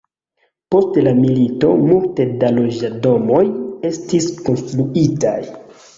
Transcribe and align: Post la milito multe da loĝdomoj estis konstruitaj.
Post 0.75 0.95
la 1.07 1.13
milito 1.17 1.69
multe 1.83 2.27
da 2.45 2.51
loĝdomoj 2.57 3.45
estis 3.91 4.29
konstruitaj. 4.49 5.39